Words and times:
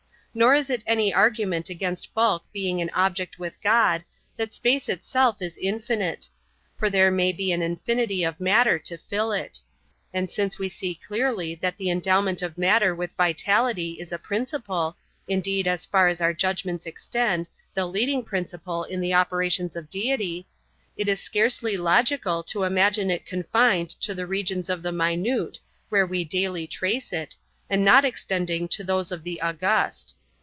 Nor 0.33 0.55
is 0.55 0.69
it 0.69 0.81
any 0.87 1.13
argument 1.13 1.69
against 1.69 2.13
bulk 2.13 2.45
being 2.53 2.79
an 2.79 2.89
object 2.93 3.37
with 3.37 3.61
God, 3.61 4.01
that 4.37 4.53
space 4.53 4.87
itself 4.87 5.41
is 5.41 5.57
infinite; 5.57 6.29
for 6.77 6.89
there 6.89 7.11
may 7.11 7.33
be 7.33 7.51
an 7.51 7.61
infinity 7.61 8.23
of 8.23 8.39
matter 8.39 8.79
to 8.79 8.97
fill 8.97 9.33
it. 9.33 9.59
And 10.13 10.29
since 10.31 10.57
we 10.57 10.69
see 10.69 10.95
clearly 10.95 11.55
that 11.55 11.75
the 11.75 11.89
endowment 11.89 12.41
of 12.41 12.57
matter 12.57 12.95
with 12.95 13.11
vitality 13.17 13.97
is 13.99 14.13
a 14.13 14.17
principle—indeed, 14.17 15.67
as 15.67 15.85
far 15.85 16.07
as 16.07 16.21
our 16.21 16.33
judgments 16.33 16.85
extend, 16.85 17.49
the 17.73 17.85
leading 17.85 18.23
principle 18.23 18.85
in 18.85 19.01
the 19.01 19.13
operations 19.13 19.75
of 19.75 19.89
Deity,—it 19.89 21.09
is 21.09 21.19
scarcely 21.19 21.75
logical 21.75 22.41
to 22.43 22.63
imagine 22.63 23.11
it 23.11 23.25
confined 23.25 23.89
to 23.99 24.15
the 24.15 24.25
regions 24.25 24.69
of 24.69 24.81
the 24.81 24.93
minute, 24.93 25.59
where 25.89 26.07
we 26.07 26.23
daily 26.23 26.67
trace 26.67 27.11
it, 27.11 27.35
and 27.69 27.83
not 27.83 28.05
extending 28.05 28.69
to 28.69 28.81
those 28.85 29.11
of 29.11 29.25
the 29.25 29.41
august. 29.41 30.15